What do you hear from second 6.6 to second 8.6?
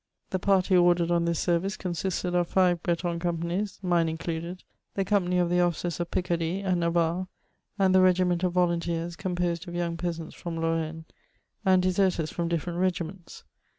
and Navarre, and the regiment of